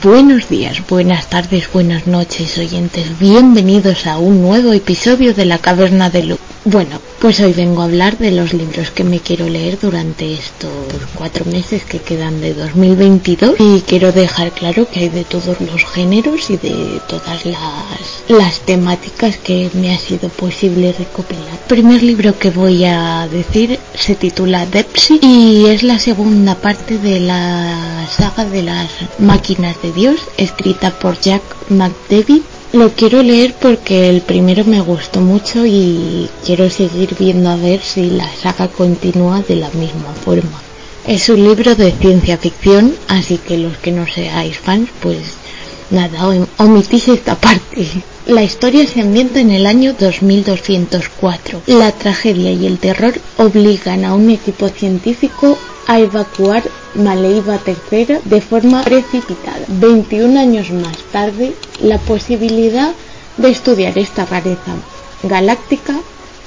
Buenos 0.00 0.48
días, 0.48 0.80
buenas 0.88 1.28
tardes, 1.28 1.70
buenas 1.70 2.06
noches, 2.06 2.56
oyentes. 2.56 3.18
Bienvenidos 3.18 4.06
a 4.06 4.16
un 4.16 4.40
nuevo 4.40 4.72
episodio 4.72 5.34
de 5.34 5.44
La 5.44 5.58
Caverna 5.58 6.08
de 6.08 6.22
Lu. 6.22 6.38
Bueno, 6.64 7.00
pues 7.18 7.40
hoy 7.40 7.52
vengo 7.52 7.82
a 7.82 7.86
hablar 7.86 8.18
de 8.18 8.30
los 8.30 8.52
libros 8.52 8.92
que 8.92 9.02
me 9.02 9.18
quiero 9.18 9.48
leer 9.48 9.80
durante 9.80 10.32
estos 10.32 10.70
cuatro 11.16 11.44
meses 11.44 11.82
que 11.82 11.98
quedan 11.98 12.40
de 12.40 12.54
2022 12.54 13.56
y 13.58 13.80
quiero 13.80 14.12
dejar 14.12 14.52
claro 14.52 14.86
que 14.88 15.00
hay 15.00 15.08
de 15.08 15.24
todos 15.24 15.60
los 15.60 15.84
géneros 15.84 16.50
y 16.50 16.58
de 16.58 17.00
todas 17.08 17.44
las, 17.44 17.58
las 18.28 18.60
temáticas 18.60 19.38
que 19.38 19.70
me 19.74 19.92
ha 19.92 19.98
sido 19.98 20.28
posible 20.28 20.94
recopilar. 20.96 21.50
El 21.50 21.66
primer 21.66 22.00
libro 22.04 22.38
que 22.38 22.50
voy 22.50 22.84
a 22.84 23.26
decir 23.26 23.80
se 23.96 24.14
titula 24.14 24.64
Depsy 24.64 25.18
y 25.20 25.66
es 25.66 25.82
la 25.82 25.98
segunda 25.98 26.54
parte 26.54 26.96
de 26.98 27.18
la 27.18 28.06
saga 28.08 28.44
de 28.44 28.62
las 28.62 28.88
máquinas 29.18 29.82
de 29.82 29.90
Dios, 29.90 30.20
escrita 30.36 30.92
por 30.92 31.18
Jack 31.20 31.42
McDavid. 31.70 32.42
Lo 32.72 32.90
quiero 32.92 33.22
leer 33.22 33.54
porque 33.60 34.08
el 34.08 34.22
primero 34.22 34.64
me 34.64 34.80
gustó 34.80 35.20
mucho 35.20 35.66
y 35.66 36.26
quiero 36.46 36.70
seguir 36.70 37.14
viendo 37.18 37.50
a 37.50 37.56
ver 37.56 37.82
si 37.82 38.08
la 38.08 38.26
saga 38.34 38.68
continúa 38.68 39.42
de 39.42 39.56
la 39.56 39.68
misma 39.70 40.14
forma. 40.24 40.58
Es 41.06 41.28
un 41.28 41.44
libro 41.44 41.74
de 41.74 41.92
ciencia 41.92 42.38
ficción, 42.38 42.94
así 43.08 43.36
que 43.36 43.58
los 43.58 43.76
que 43.76 43.92
no 43.92 44.06
seáis 44.06 44.56
fans, 44.58 44.88
pues 45.02 45.18
nada, 45.90 46.30
omitís 46.56 47.08
esta 47.08 47.34
parte. 47.34 47.86
La 48.26 48.42
historia 48.42 48.86
se 48.86 49.02
ambienta 49.02 49.40
en 49.40 49.50
el 49.50 49.66
año 49.66 49.94
2204. 49.98 51.62
La 51.66 51.92
tragedia 51.92 52.52
y 52.52 52.66
el 52.66 52.78
terror 52.78 53.12
obligan 53.36 54.06
a 54.06 54.14
un 54.14 54.30
equipo 54.30 54.70
científico 54.70 55.58
a 55.86 55.98
evacuar 55.98 56.62
Maleiva 56.94 57.58
III 57.66 58.18
de 58.24 58.40
forma 58.40 58.82
precipitada. 58.82 59.64
21 59.68 60.38
años 60.38 60.70
más 60.70 60.96
tarde, 61.10 61.52
la 61.82 61.98
posibilidad 61.98 62.94
de 63.36 63.50
estudiar 63.50 63.96
esta 63.98 64.24
rareza 64.24 64.74
galáctica, 65.22 65.94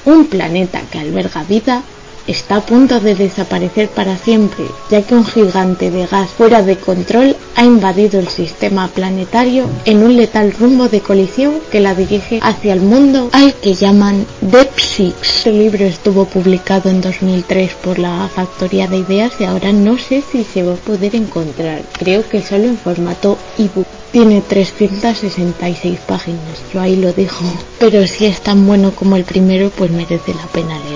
un 0.04 0.26
planeta 0.26 0.80
que 0.90 0.98
alberga 0.98 1.44
vida, 1.44 1.82
está 2.26 2.56
a 2.56 2.66
punto 2.66 3.00
de 3.00 3.14
desaparecer 3.14 3.88
para 3.88 4.16
siempre, 4.16 4.64
ya 4.90 5.02
que 5.02 5.14
un 5.14 5.24
gigante 5.24 5.90
de 5.90 6.06
gas 6.06 6.30
fuera 6.30 6.62
de 6.62 6.76
control 6.76 7.36
ha 7.54 7.64
invadido 7.64 8.18
el 8.18 8.28
sistema 8.28 8.88
planetario 8.88 9.66
en 9.84 10.02
un 10.02 10.16
letal 10.16 10.52
rumbo 10.52 10.88
de 10.88 11.00
colisión 11.00 11.54
que 11.70 11.80
la 11.80 11.94
dirige 11.94 12.38
hacia 12.42 12.72
el 12.72 12.80
mundo 12.80 13.30
al 13.32 13.54
que 13.54 13.74
llaman 13.74 14.26
Deep 14.40 14.78
Six. 14.78 15.14
Este 15.46 15.52
libro 15.52 15.84
estuvo 15.84 16.24
publicado 16.24 16.90
en 16.90 17.00
2003 17.00 17.74
por 17.74 17.98
la 17.98 18.28
Factoría 18.34 18.88
de 18.88 18.98
Ideas 18.98 19.32
y 19.38 19.44
ahora 19.44 19.72
no 19.72 19.96
sé 19.96 20.22
si 20.32 20.42
se 20.42 20.62
va 20.62 20.72
a 20.72 20.76
poder 20.76 21.14
encontrar. 21.14 21.82
Creo 21.98 22.28
que 22.28 22.42
solo 22.42 22.64
en 22.64 22.76
formato 22.76 23.38
ebook. 23.58 23.86
Tiene 24.12 24.40
366 24.40 25.98
páginas, 26.06 26.40
yo 26.72 26.80
ahí 26.80 26.96
lo 26.96 27.12
dejo. 27.12 27.44
Pero 27.78 28.06
si 28.06 28.24
es 28.24 28.40
tan 28.40 28.66
bueno 28.66 28.92
como 28.92 29.16
el 29.16 29.24
primero, 29.24 29.70
pues 29.70 29.90
merece 29.90 30.32
la 30.32 30.46
pena 30.46 30.78
leerlo 30.78 30.95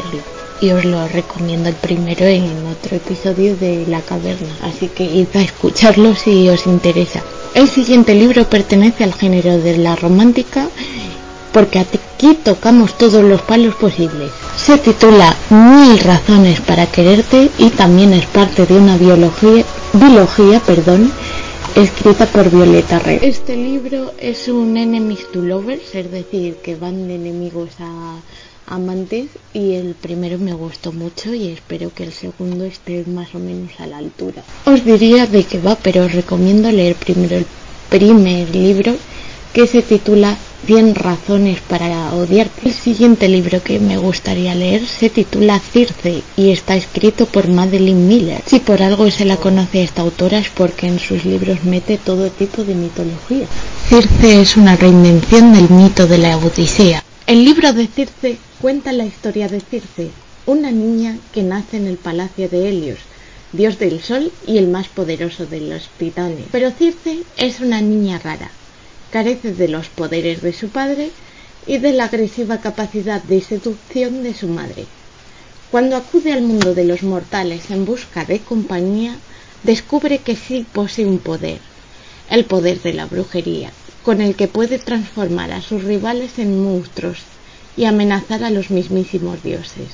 y 0.61 0.71
os 0.71 0.85
lo 0.85 1.09
recomiendo 1.09 1.69
el 1.69 1.75
primero 1.75 2.27
en 2.27 2.67
otro 2.67 2.97
episodio 2.97 3.57
de 3.57 3.87
La 3.87 4.01
Caverna, 4.01 4.49
así 4.63 4.89
que 4.89 5.05
id 5.05 5.29
a 5.35 5.43
escucharlo 5.43 6.15
si 6.15 6.49
os 6.49 6.67
interesa. 6.67 7.23
El 7.55 7.69
siguiente 7.69 8.15
libro 8.15 8.49
pertenece 8.49 9.05
al 9.05 9.15
género 9.15 9.59
de 9.59 9.79
la 9.79 9.97
romántica 9.97 10.69
porque 11.53 11.81
aquí 11.81 12.35
tocamos 12.45 12.97
todos 12.97 13.25
los 13.25 13.43
palos 13.43 13.75
posibles. 13.75 14.31
Se 14.57 14.79
titula 14.79 15.35
Mil 15.51 15.99
razones 15.99 16.61
para 16.61 16.87
quererte 16.87 17.51
y 17.59 17.71
también 17.71 18.13
es 18.13 18.27
parte 18.27 18.67
de 18.67 18.75
una 18.75 18.97
biología, 18.97 19.65
biología 19.93 20.61
perdón, 20.61 21.11
escrita 21.75 22.27
por 22.27 22.51
Violeta 22.51 22.99
Rey. 22.99 23.19
Este 23.23 23.57
libro 23.57 24.13
es 24.19 24.49
un 24.49 24.77
enemies 24.77 25.27
to 25.33 25.41
lovers, 25.41 25.95
es 25.95 26.11
decir, 26.11 26.57
que 26.63 26.77
van 26.77 27.09
de 27.09 27.17
enemigos 27.17 27.71
a 27.81 28.17
amantes 28.71 29.27
y 29.53 29.75
el 29.75 29.95
primero 29.95 30.39
me 30.39 30.55
gustó 30.55 30.93
mucho 30.93 31.35
y 31.35 31.49
espero 31.49 31.93
que 31.93 32.05
el 32.05 32.13
segundo 32.13 32.65
esté 32.65 33.05
más 33.07 33.35
o 33.35 33.39
menos 33.39 33.73
a 33.79 33.87
la 33.87 33.99
altura. 33.99 34.43
Os 34.65 34.85
diría 34.85 35.27
de 35.27 35.45
qué 35.45 35.59
va, 35.59 35.77
pero 35.77 36.05
os 36.07 36.13
recomiendo 36.13 36.71
leer 36.71 36.95
primero 36.95 37.37
el 37.37 37.47
primer 37.91 38.55
libro 38.55 38.95
que 39.53 39.67
se 39.67 39.83
titula 39.83 40.37
100 40.67 40.95
razones 40.95 41.61
para 41.61 42.15
odiarte. 42.15 42.69
El 42.69 42.75
siguiente 42.75 43.29
libro 43.29 43.63
que 43.63 43.81
me 43.81 43.97
gustaría 43.97 44.55
leer 44.55 44.87
se 44.87 45.11
titula 45.11 45.59
Circe 45.59 46.23
y 46.37 46.51
está 46.51 46.77
escrito 46.77 47.27
por 47.27 47.49
Madeline 47.49 48.07
Miller. 48.07 48.43
Si 48.47 48.61
por 48.61 48.83
algo 48.83 49.11
se 49.11 49.25
la 49.25 49.37
conoce 49.37 49.81
a 49.81 49.85
esta 49.85 50.03
autora 50.03 50.39
es 50.39 50.49
porque 50.51 50.87
en 50.87 50.99
sus 50.99 51.25
libros 51.25 51.65
mete 51.65 51.99
todo 51.99 52.31
tipo 52.31 52.63
de 52.63 52.75
mitología. 52.75 53.47
Circe 53.89 54.41
es 54.43 54.57
una 54.57 54.77
reinvención 54.77 55.53
del 55.53 55.69
mito 55.71 56.07
de 56.07 56.19
la 56.19 56.37
Odisea. 56.37 57.03
El 57.27 57.45
libro 57.45 57.73
de 57.73 57.87
Circe 57.87 58.39
cuenta 58.61 58.93
la 58.93 59.07
historia 59.07 59.49
de 59.49 59.61
Circe, 59.61 60.11
una 60.45 60.71
niña 60.71 61.17
que 61.33 61.43
nace 61.43 61.79
en 61.79 61.87
el 61.87 61.97
palacio 61.97 62.47
de 62.49 62.69
Helios, 62.69 62.99
dios 63.53 63.79
del 63.79 64.03
sol 64.03 64.31
y 64.47 64.59
el 64.59 64.69
más 64.69 64.89
poderoso 64.89 65.47
de 65.47 65.61
los 65.61 65.89
titanes. 65.99 66.45
Pero 66.53 66.71
Circe 66.71 67.23
es 67.39 67.61
una 67.61 67.81
niña 67.81 68.19
rara, 68.19 68.51
carece 69.11 69.55
de 69.55 69.69
los 69.69 69.89
poderes 69.89 70.43
de 70.43 70.53
su 70.53 70.69
padre 70.69 71.11
y 71.67 71.79
de 71.79 71.93
la 71.93 72.05
agresiva 72.05 72.61
capacidad 72.61 73.23
de 73.23 73.41
seducción 73.41 74.23
de 74.23 74.35
su 74.35 74.49
madre. 74.49 74.85
Cuando 75.71 75.97
acude 75.97 76.33
al 76.33 76.43
mundo 76.43 76.75
de 76.75 76.85
los 76.85 77.03
mortales 77.03 77.71
en 77.71 77.87
busca 77.87 78.27
de 78.27 78.41
compañía, 78.41 79.17
descubre 79.63 80.19
que 80.19 80.37
sí 80.37 80.67
posee 80.71 81.07
un 81.07 81.19
poder, 81.19 81.61
el 82.29 82.45
poder 82.45 82.83
de 82.83 82.93
la 82.93 83.07
brujería, 83.07 83.71
con 84.05 84.21
el 84.21 84.35
que 84.35 84.49
puede 84.49 84.79
transformar 84.79 85.51
a 85.53 85.63
sus 85.63 85.83
rivales 85.85 86.39
en 86.39 86.63
monstruos 86.63 87.30
y 87.77 87.85
amenazar 87.85 88.45
a 88.45 88.51
los 88.51 88.71
mismísimos 88.71 89.43
dioses. 89.43 89.89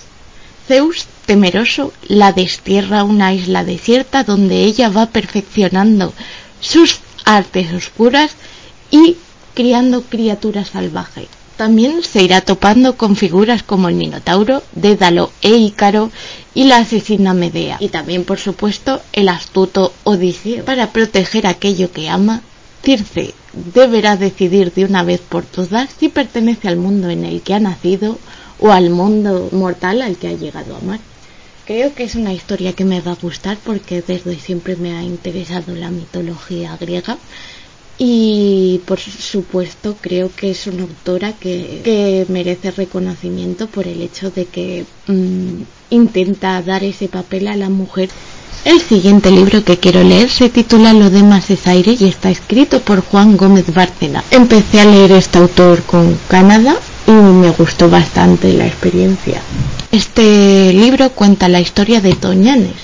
Zeus, 0.67 1.07
temeroso, 1.27 1.93
la 2.09 2.33
destierra 2.33 3.01
a 3.01 3.05
una 3.05 3.33
isla 3.33 3.65
desierta 3.65 4.25
donde 4.25 4.65
ella 4.65 4.89
va 4.89 5.07
perfeccionando 5.07 6.13
sus 6.61 7.01
artes 7.25 7.73
oscuras 7.73 8.33
y 8.91 9.17
criando 9.55 10.03
criaturas 10.03 10.71
salvajes. 10.71 11.29
También 11.57 12.03
se 12.03 12.23
irá 12.23 12.43
topando 12.43 12.97
con 12.97 13.17
figuras 13.17 13.63
como 13.63 13.89
el 13.89 13.95
Minotauro, 13.95 14.63
Dédalo 14.73 15.31
e 15.41 15.57
Ícaro 15.57 16.11
y 16.55 16.65
la 16.65 16.79
asesina 16.79 17.33
Medea. 17.33 17.79
Y 17.81 17.89
también, 17.89 18.25
por 18.25 18.39
supuesto, 18.39 19.01
el 19.13 19.29
astuto 19.29 19.95
Odiseo. 20.05 20.67
Para 20.67 20.93
proteger 20.93 21.47
aquello 21.47 21.91
que 21.93 22.11
ama, 22.11 22.43
Deberá 23.75 24.17
decidir 24.17 24.73
de 24.73 24.85
una 24.85 25.03
vez 25.03 25.21
por 25.21 25.45
todas 25.45 25.91
si 25.99 26.09
pertenece 26.09 26.69
al 26.69 26.77
mundo 26.77 27.11
en 27.11 27.25
el 27.25 27.41
que 27.41 27.55
ha 27.55 27.59
nacido 27.59 28.17
o 28.61 28.71
al 28.71 28.91
mundo 28.91 29.49
mortal 29.51 30.03
al 30.03 30.17
que 30.17 30.29
ha 30.29 30.33
llegado 30.33 30.75
a 30.75 30.79
amar. 30.79 31.01
Creo 31.67 31.93
que 31.97 32.05
es 32.05 32.15
una 32.15 32.33
historia 32.33 32.75
que 32.75 32.85
me 32.85 33.01
va 33.01 33.13
a 33.13 33.17
gustar 33.17 33.59
porque 33.65 34.03
desde 34.03 34.39
siempre 34.39 34.77
me 34.77 34.93
ha 34.93 35.03
interesado 35.03 35.75
la 35.75 35.91
mitología 35.91 36.77
griega 36.81 37.19
y 37.99 38.83
por 38.87 39.01
supuesto 39.01 39.97
creo 40.01 40.31
que 40.37 40.51
es 40.51 40.69
una 40.69 40.83
autora 40.83 41.33
que, 41.33 42.25
merece 42.29 42.71
reconocimiento 42.71 43.67
por 43.67 43.89
el 43.89 44.01
hecho 44.01 44.31
de 44.31 44.45
que 44.45 44.85
mm, 45.09 45.63
intenta 45.91 46.63
dar 46.63 46.85
ese 46.85 47.09
papel 47.09 47.49
a 47.49 47.57
la 47.57 47.69
mujer 47.69 48.11
el 48.67 48.81
siguiente 48.81 49.31
libro 49.31 49.63
que 49.63 49.79
quiero 49.79 50.03
leer 50.03 50.29
se 50.29 50.51
titula 50.51 50.93
Lo 50.93 51.09
demás 51.09 51.51
es 51.51 51.69
aire 51.69 51.97
y 52.01 52.07
está 52.07 52.31
escrito 52.31 52.81
por 52.81 53.01
Juan 53.01 53.37
Gómez 53.37 53.73
Bárcena. 53.73 54.25
Empecé 54.33 54.81
a 54.81 54.85
leer 54.85 55.13
este 55.13 55.39
autor 55.39 55.85
con 55.85 56.19
Canadá 56.27 56.75
y 57.07 57.13
me 57.13 57.51
gustó 57.51 57.89
bastante 57.89 58.53
la 58.53 58.67
experiencia. 58.67 59.41
Este 59.93 60.73
libro 60.73 61.11
cuenta 61.11 61.49
la 61.49 61.61
historia 61.61 62.01
de 62.01 62.15
Toñanes, 62.15 62.75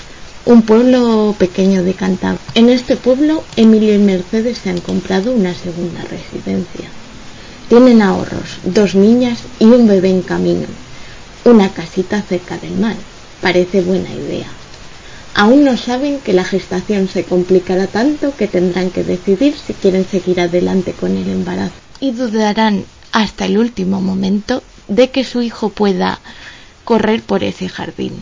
un 0.45 0.61
pueblo 0.61 1.35
pequeño 1.37 1.83
de 1.83 1.93
Cantabria. 1.93 2.39
En 2.55 2.69
este 2.69 2.95
pueblo, 2.95 3.43
Emilio 3.57 3.93
y 3.93 3.97
Mercedes 3.97 4.59
se 4.59 4.69
han 4.69 4.79
comprado 4.79 5.33
una 5.33 5.53
segunda 5.53 6.01
residencia. 6.03 6.87
Tienen 7.67 8.01
ahorros, 8.01 8.59
dos 8.63 8.95
niñas 8.95 9.39
y 9.59 9.65
un 9.65 9.85
bebé 9.85 10.11
en 10.11 10.21
camino. 10.21 10.67
Una 11.43 11.67
casita 11.73 12.21
cerca 12.21 12.57
del 12.57 12.77
mar. 12.77 12.95
Parece 13.41 13.81
buena 13.81 14.09
idea. 14.09 14.47
Aún 15.35 15.63
no 15.63 15.77
saben 15.77 16.19
que 16.19 16.33
la 16.33 16.43
gestación 16.43 17.07
se 17.07 17.23
complicará 17.23 17.87
tanto 17.87 18.35
que 18.35 18.47
tendrán 18.47 18.91
que 18.91 19.03
decidir 19.03 19.55
si 19.55 19.73
quieren 19.73 20.05
seguir 20.05 20.39
adelante 20.39 20.93
con 20.93 21.17
el 21.17 21.27
embarazo 21.27 21.73
y 21.99 22.11
dudarán 22.11 22.85
hasta 23.11 23.45
el 23.45 23.57
último 23.57 23.99
momento 24.01 24.61
de 24.87 25.09
que 25.09 25.23
su 25.23 25.41
hijo 25.41 25.69
pueda 25.69 26.19
correr 26.83 27.21
por 27.21 27.43
ese 27.43 27.69
jardín. 27.69 28.13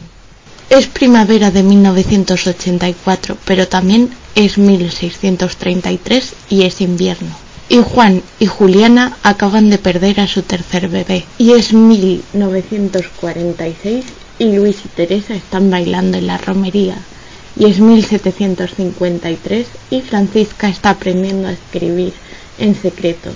Es 0.70 0.88
primavera 0.88 1.52
de 1.52 1.64
1984, 1.64 3.38
pero 3.44 3.68
también 3.68 4.12
es 4.36 4.58
1633 4.58 6.34
y 6.50 6.64
es 6.64 6.80
invierno. 6.80 7.36
Y 7.68 7.78
Juan 7.78 8.22
y 8.40 8.46
Juliana 8.46 9.18
acaban 9.24 9.70
de 9.70 9.80
perder 9.80 10.20
a 10.20 10.28
su 10.28 10.44
tercer 10.44 10.88
bebé. 10.88 11.26
Y 11.38 11.54
es 11.54 11.74
1946 11.74 14.06
y 14.42 14.52
Luis 14.56 14.78
y 14.84 14.88
Teresa 14.88 15.36
están 15.36 15.70
bailando 15.70 16.18
en 16.18 16.26
la 16.26 16.40
romería. 16.40 16.98
y 17.56 17.66
es 17.66 17.80
1753 17.80 19.68
y 19.92 20.02
Francisca 20.02 20.68
está 20.68 20.90
aprendiendo 20.90 21.48
a 21.48 21.52
escribir 21.52 22.12
en 22.58 22.74
secreto. 22.74 23.30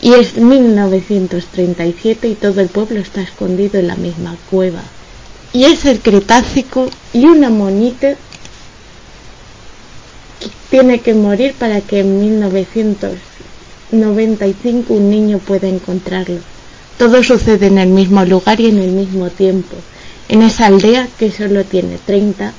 Y 0.00 0.12
es 0.12 0.36
1937 0.36 2.28
y 2.28 2.36
todo 2.36 2.60
el 2.60 2.68
pueblo 2.68 3.00
está 3.00 3.22
escondido 3.22 3.80
en 3.80 3.88
la 3.88 3.96
misma 3.96 4.36
cueva. 4.48 4.82
Y 5.52 5.64
es 5.64 5.84
el 5.84 5.98
Cretácico 5.98 6.88
y 7.12 7.24
una 7.24 7.50
monita 7.50 8.14
tiene 10.70 11.00
que 11.00 11.14
morir 11.14 11.54
para 11.54 11.80
que 11.80 11.98
en 12.00 12.20
1995 12.20 14.94
un 14.94 15.10
niño 15.10 15.40
pueda 15.40 15.66
encontrarlo. 15.66 16.38
Todo 16.98 17.24
sucede 17.24 17.66
en 17.66 17.78
el 17.78 17.88
mismo 17.88 18.24
lugar 18.24 18.60
y 18.60 18.66
en 18.66 18.78
el 18.78 18.92
mismo 18.92 19.30
tiempo, 19.30 19.74
en 20.28 20.42
esa 20.42 20.66
aldea 20.66 21.08
que 21.18 21.30
solo 21.30 21.64
tiene 21.64 21.98
30 22.04 22.52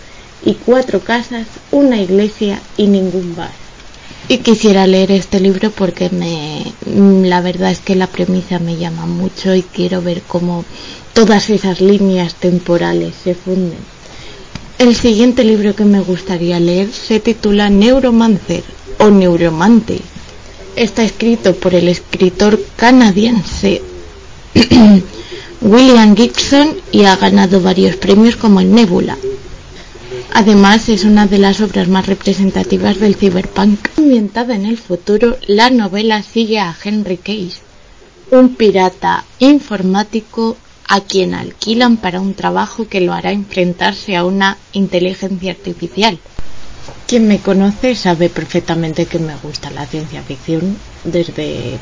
y 0.45 0.53
cuatro 0.53 0.99
casas, 1.01 1.47
una 1.71 2.01
iglesia 2.01 2.61
y 2.77 2.87
ningún 2.87 3.35
bar. 3.35 3.51
Y 4.29 4.39
quisiera 4.39 4.87
leer 4.87 5.11
este 5.11 5.39
libro 5.39 5.71
porque 5.71 6.09
me, 6.09 6.73
la 7.27 7.41
verdad 7.41 7.71
es 7.71 7.79
que 7.79 7.95
la 7.95 8.07
premisa 8.07 8.59
me 8.59 8.75
llama 8.75 9.05
mucho 9.05 9.55
y 9.55 9.61
quiero 9.61 10.01
ver 10.01 10.21
cómo 10.27 10.65
todas 11.13 11.49
esas 11.49 11.79
líneas 11.81 12.35
temporales 12.35 13.13
se 13.23 13.35
funden. 13.35 13.79
El 14.79 14.95
siguiente 14.95 15.43
libro 15.43 15.75
que 15.75 15.85
me 15.85 16.01
gustaría 16.01 16.59
leer 16.59 16.91
se 16.91 17.19
titula 17.19 17.69
Neuromancer 17.69 18.63
o 18.99 19.09
Neuromante. 19.09 19.99
Está 20.75 21.03
escrito 21.03 21.55
por 21.55 21.73
el 21.73 21.87
escritor 21.87 22.61
canadiense 22.75 23.81
William 25.61 26.15
Gibson 26.15 26.77
y 26.91 27.05
ha 27.05 27.15
ganado 27.15 27.61
varios 27.61 27.95
premios 27.95 28.35
como 28.35 28.59
el 28.59 28.73
Nebula. 28.73 29.17
Además, 30.33 30.87
es 30.87 31.03
una 31.03 31.25
de 31.25 31.39
las 31.39 31.61
obras 31.61 31.87
más 31.87 32.05
representativas 32.05 32.99
del 32.99 33.15
cyberpunk. 33.15 33.79
Ambientada 33.97 34.55
en 34.55 34.65
el 34.65 34.77
futuro, 34.77 35.37
la 35.47 35.69
novela 35.71 36.21
sigue 36.21 36.59
a 36.59 36.75
Henry 36.83 37.17
Case, 37.17 37.57
un 38.29 38.55
pirata 38.55 39.25
informático 39.39 40.57
a 40.87 41.01
quien 41.01 41.33
alquilan 41.33 41.97
para 41.97 42.21
un 42.21 42.35
trabajo 42.35 42.87
que 42.87 43.01
lo 43.01 43.13
hará 43.13 43.31
enfrentarse 43.31 44.15
a 44.15 44.25
una 44.25 44.57
inteligencia 44.73 45.51
artificial. 45.51 46.19
Quien 47.07 47.27
me 47.27 47.39
conoce 47.39 47.95
sabe 47.95 48.29
perfectamente 48.29 49.05
que 49.05 49.19
me 49.19 49.35
gusta 49.37 49.71
la 49.71 49.85
ciencia 49.85 50.21
ficción 50.21 50.77
desde, 51.03 51.79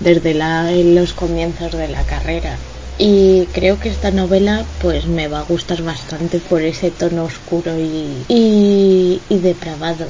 desde 0.00 0.34
los 0.94 1.12
comienzos 1.12 1.72
de 1.72 1.88
la 1.88 2.02
carrera. 2.02 2.56
Y 2.98 3.46
creo 3.52 3.78
que 3.78 3.90
esta 3.90 4.10
novela 4.10 4.64
pues 4.80 5.06
me 5.06 5.28
va 5.28 5.40
a 5.40 5.44
gustar 5.44 5.82
bastante 5.82 6.38
por 6.38 6.62
ese 6.62 6.90
tono 6.90 7.24
oscuro 7.24 7.78
y, 7.78 8.24
y, 8.28 9.20
y 9.28 9.38
depravado. 9.38 10.06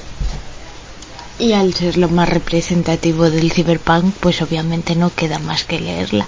Y 1.39 1.53
al 1.53 1.75
ser 1.75 1.99
lo 1.99 2.09
más 2.09 2.29
representativo 2.29 3.29
del 3.29 3.53
cyberpunk, 3.53 4.15
pues 4.21 4.41
obviamente 4.41 4.95
no 4.95 5.15
queda 5.15 5.39
más 5.39 5.65
que 5.65 5.81
leerla. 5.81 6.27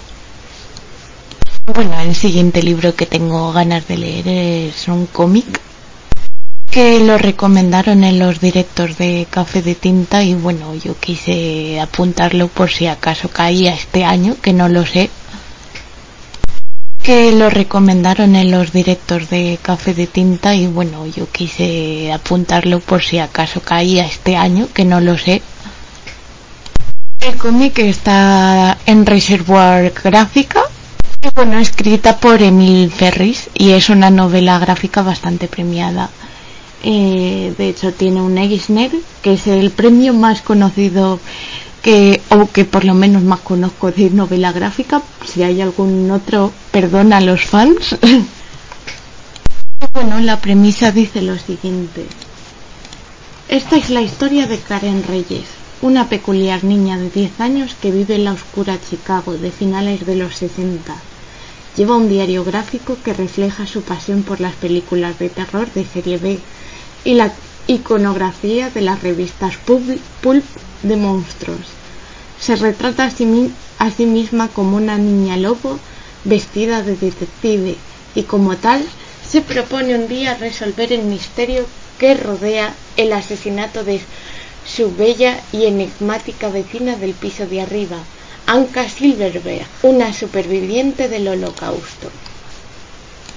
Bueno, 1.73 1.99
el 2.01 2.15
siguiente 2.15 2.61
libro 2.61 2.95
que 2.95 3.05
tengo 3.05 3.53
ganas 3.53 3.87
de 3.87 3.97
leer 3.97 4.27
es 4.27 4.87
un 4.87 5.05
cómic 5.05 5.61
que 6.71 6.99
lo 6.99 7.17
recomendaron 7.17 8.03
en 8.03 8.19
los 8.19 8.39
directos 8.39 8.97
de 8.97 9.27
Café 9.29 9.61
de 9.61 9.75
Tinta 9.75 10.23
y 10.23 10.35
bueno, 10.35 10.75
yo 10.75 10.97
quise 10.97 11.79
apuntarlo 11.79 12.47
por 12.47 12.69
si 12.69 12.85
acaso 12.87 13.29
caía 13.29 13.73
este 13.73 14.03
año, 14.03 14.35
que 14.41 14.53
no 14.53 14.69
lo 14.69 14.85
sé. 14.85 15.09
Que 17.01 17.31
lo 17.31 17.49
recomendaron 17.49 18.35
en 18.35 18.51
los 18.51 18.71
directos 18.71 19.29
de 19.29 19.57
Café 19.61 19.93
de 19.93 20.07
Tinta 20.07 20.53
y 20.53 20.67
bueno, 20.67 21.05
yo 21.07 21.29
quise 21.31 22.11
apuntarlo 22.11 22.79
por 22.79 23.01
si 23.01 23.17
acaso 23.17 23.61
caía 23.61 24.05
este 24.05 24.35
año, 24.35 24.67
que 24.73 24.85
no 24.85 24.99
lo 24.99 25.17
sé. 25.17 25.41
El 27.19 27.35
cómic 27.35 27.79
está 27.79 28.77
en 28.85 29.05
Reservoir 29.05 29.93
Gráfica 30.03 30.63
bueno, 31.35 31.59
escrita 31.59 32.17
por 32.17 32.41
Emil 32.41 32.89
Ferris 32.91 33.49
y 33.53 33.71
es 33.71 33.89
una 33.89 34.09
novela 34.09 34.57
gráfica 34.57 35.01
bastante 35.01 35.47
premiada. 35.47 36.09
Eh, 36.83 37.53
de 37.57 37.69
hecho, 37.69 37.93
tiene 37.93 38.21
un 38.21 38.37
Eisner, 38.37 38.91
que 39.21 39.33
es 39.33 39.47
el 39.47 39.71
premio 39.71 40.13
más 40.13 40.41
conocido 40.41 41.19
que, 41.81 42.21
o 42.29 42.49
que 42.49 42.65
por 42.65 42.85
lo 42.85 42.93
menos 42.93 43.23
más 43.23 43.41
conozco 43.41 43.91
de 43.91 44.09
novela 44.09 44.51
gráfica. 44.51 45.01
Si 45.25 45.43
hay 45.43 45.61
algún 45.61 46.09
otro, 46.11 46.53
perdona 46.71 47.17
a 47.17 47.21
los 47.21 47.45
fans. 47.45 47.97
bueno, 49.93 50.19
la 50.19 50.39
premisa 50.39 50.91
dice 50.91 51.21
lo 51.21 51.37
siguiente. 51.37 52.05
Esta 53.49 53.75
es 53.75 53.89
la 53.89 54.01
historia 54.01 54.47
de 54.47 54.59
Karen 54.59 55.03
Reyes, 55.03 55.47
una 55.81 56.07
peculiar 56.07 56.63
niña 56.63 56.97
de 56.97 57.09
10 57.09 57.41
años 57.41 57.75
que 57.81 57.91
vive 57.91 58.15
en 58.15 58.25
la 58.25 58.33
oscura 58.33 58.77
Chicago 58.89 59.33
de 59.33 59.51
finales 59.51 60.05
de 60.05 60.15
los 60.15 60.35
60. 60.35 60.95
Lleva 61.75 61.97
un 61.97 62.09
diario 62.09 62.43
gráfico 62.43 62.97
que 63.03 63.13
refleja 63.13 63.65
su 63.65 63.81
pasión 63.81 64.23
por 64.23 64.39
las 64.39 64.53
películas 64.55 65.17
de 65.17 65.29
terror 65.29 65.71
de 65.73 65.85
serie 65.85 66.17
B 66.17 66.39
y 67.03 67.13
la 67.13 67.31
iconografía 67.67 68.69
de 68.69 68.81
las 68.81 69.01
revistas 69.03 69.55
pulp 69.65 70.43
de 70.83 70.95
monstruos. 70.95 71.67
Se 72.39 72.55
retrata 72.55 73.05
a 73.05 73.11
sí, 73.11 74.05
misma 74.05 74.47
como 74.47 74.77
una 74.77 74.97
niña 74.97 75.37
lobo 75.37 75.79
vestida 76.23 76.81
de 76.81 76.95
detective 76.95 77.75
y 78.15 78.23
como 78.23 78.57
tal 78.57 78.83
se 79.29 79.41
propone 79.41 79.95
un 79.95 80.07
día 80.07 80.35
resolver 80.35 80.91
el 80.91 81.03
misterio 81.03 81.65
que 81.99 82.15
rodea 82.15 82.73
el 82.97 83.13
asesinato 83.13 83.83
de 83.83 84.01
su 84.65 84.95
bella 84.95 85.39
y 85.51 85.65
enigmática 85.65 86.49
vecina 86.49 86.95
del 86.95 87.13
piso 87.13 87.45
de 87.45 87.61
arriba, 87.61 87.97
Anka 88.47 88.87
Silverberg, 88.89 89.67
una 89.83 90.13
superviviente 90.13 91.07
del 91.07 91.27
holocausto. 91.27 92.09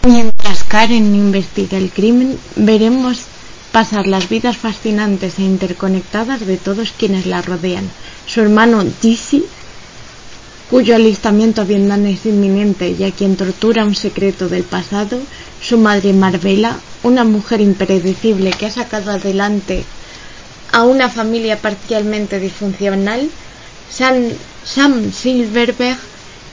Mientras 0.04 0.64
Karen 0.64 1.14
investiga 1.14 1.76
el 1.78 1.90
crimen, 1.90 2.38
veremos 2.56 3.26
pasar 3.72 4.06
las 4.06 4.28
vidas 4.28 4.58
fascinantes 4.58 5.38
e 5.38 5.42
interconectadas 5.42 6.46
de 6.46 6.58
todos 6.58 6.92
quienes 6.96 7.26
la 7.26 7.40
rodean. 7.42 7.88
Su 8.26 8.42
hermano 8.42 8.84
Dizzy, 9.00 9.44
cuyo 10.70 10.94
alistamiento 10.94 11.62
a 11.62 11.64
Vietnam 11.64 12.06
es 12.06 12.24
inminente 12.26 12.90
y 12.90 13.02
a 13.04 13.10
quien 13.10 13.36
tortura 13.36 13.84
un 13.84 13.94
secreto 13.94 14.48
del 14.48 14.62
pasado, 14.62 15.18
su 15.60 15.78
madre 15.78 16.12
Marvela, 16.12 16.78
una 17.02 17.24
mujer 17.24 17.60
impredecible 17.60 18.50
que 18.52 18.66
ha 18.66 18.70
sacado 18.70 19.10
adelante 19.10 19.84
a 20.70 20.84
una 20.84 21.08
familia 21.08 21.58
parcialmente 21.58 22.40
disfuncional, 22.40 23.28
Sam, 23.90 25.12
Silverberg, 25.12 25.98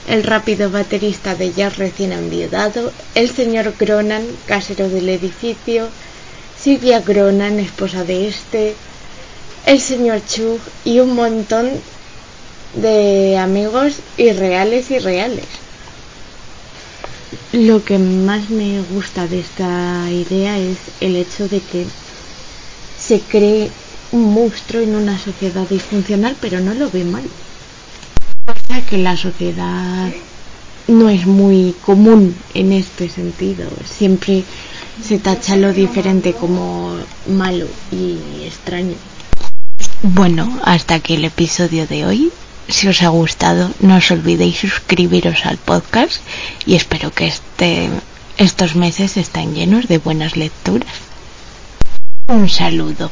el 0.08 0.24
rápido 0.24 0.70
baterista 0.70 1.36
de 1.36 1.54
jazz 1.54 1.78
recién 1.78 2.12
enviudado, 2.12 2.92
el 3.16 3.30
señor 3.30 3.74
Gronan, 3.80 4.24
casero 4.46 4.90
del 4.90 5.08
edificio, 5.10 5.88
Silvia 6.62 7.00
Gronan, 7.00 7.60
esposa 7.60 8.04
de 8.04 8.28
este, 8.28 8.76
el 9.66 9.80
señor 9.80 10.22
Chug 10.26 10.60
y 10.84 11.00
un 11.00 11.16
montón 11.16 11.70
de 12.76 13.38
amigos 13.38 14.00
irreales 14.18 14.92
y 14.92 15.00
reales. 15.00 15.46
Lo 17.54 17.84
que 17.84 17.98
más 17.98 18.50
me 18.50 18.82
gusta 18.82 19.26
de 19.28 19.40
esta 19.40 20.06
idea 20.12 20.58
es 20.58 20.78
el 21.00 21.16
hecho 21.16 21.48
de 21.48 21.62
que 21.62 21.86
se 23.00 23.22
cree 23.22 23.72
un 24.12 24.34
monstruo 24.34 24.82
en 24.82 24.96
una 24.96 25.18
sociedad 25.18 25.68
disfuncional, 25.68 26.36
pero 26.42 26.60
no 26.60 26.74
lo 26.74 26.90
ve 26.90 27.06
mal. 27.06 27.24
O 28.48 28.90
que 28.90 28.98
la 28.98 29.16
sociedad 29.16 30.10
no 30.88 31.10
es 31.10 31.26
muy 31.26 31.76
común 31.86 32.36
en 32.54 32.72
este 32.74 33.08
sentido. 33.10 33.70
Siempre 33.86 34.44
se 35.04 35.20
tacha 35.20 35.56
lo 35.56 35.74
diferente 35.74 36.34
como 36.34 36.96
malo 37.28 37.68
y 37.92 38.44
extraño. 38.46 38.96
Bueno, 40.02 40.60
hasta 40.64 40.96
aquí 40.96 41.16
el 41.16 41.26
episodio 41.26 41.88
de 41.88 42.06
hoy. 42.06 42.32
Si 42.68 42.88
os 42.88 43.02
ha 43.02 43.10
gustado, 43.10 43.72
no 43.80 43.98
os 43.98 44.12
olvidéis 44.12 44.60
suscribiros 44.60 45.46
al 45.46 45.58
podcast 45.58 46.22
y 46.66 46.76
espero 46.76 47.12
que 47.12 47.28
este, 47.28 47.90
estos 48.38 48.76
meses 48.76 49.18
estén 49.18 49.56
llenos 49.56 49.88
de 49.88 49.98
buenas 49.98 50.38
lecturas. 50.38 50.94
Un 52.28 52.48
saludo. 52.48 53.10